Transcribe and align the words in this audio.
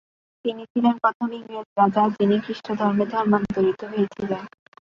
তিনি 0.45 0.63
ছিলেন 0.71 0.95
প্রথম 1.03 1.29
ইংরেজ 1.37 1.67
রাজা 1.79 2.03
যিনি 2.15 2.35
খ্রিস্টধর্মে 2.45 3.05
ধর্মান্তরিত 3.13 3.79
হয়েছিলেন। 3.91 4.43